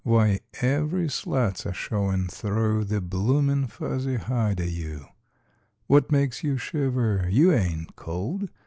Wye, 0.03 0.39
every 0.61 1.09
slat's 1.09 1.63
a 1.63 1.73
showin' 1.73 2.25
through 2.27 2.85
The 2.85 3.01
bloomin' 3.01 3.67
fuzzy 3.67 4.15
hide 4.15 4.59
o' 4.59 4.63
you. 4.63 5.05
What 5.85 6.11
makes 6.11 6.43
you 6.43 6.57
shiver? 6.57 7.27
You 7.29 7.53
ain't 7.53 7.95
cold! 7.95 8.49